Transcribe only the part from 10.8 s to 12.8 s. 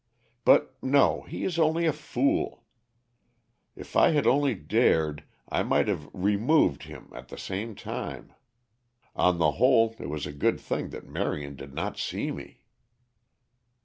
that Marion did not see me."